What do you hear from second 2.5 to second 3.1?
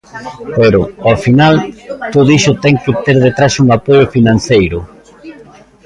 ten que